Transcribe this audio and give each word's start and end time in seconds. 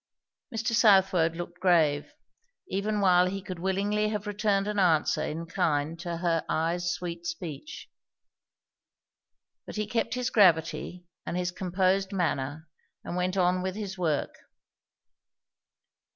Mr. 0.51 0.73
Southwode 0.73 1.35
looked 1.35 1.59
grave, 1.59 2.11
even 2.67 3.01
while 3.01 3.27
he 3.27 3.39
could 3.39 3.59
willingly 3.59 4.09
have 4.09 4.25
returned 4.25 4.67
an 4.67 4.79
answer 4.79 5.21
in 5.21 5.45
kind 5.45 5.99
to 5.99 6.17
her 6.17 6.43
eyes' 6.49 6.91
sweet 6.91 7.27
speech. 7.27 7.87
But 9.67 9.75
he 9.75 9.85
kept 9.85 10.15
his 10.15 10.31
gravity 10.31 11.05
and 11.23 11.37
his 11.37 11.51
composed 11.51 12.11
manner, 12.11 12.67
and 13.03 13.15
went 13.15 13.37
on 13.37 13.61
with 13.61 13.75
his 13.75 13.95
work. 13.95 14.33